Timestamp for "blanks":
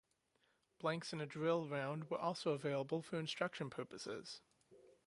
0.79-1.13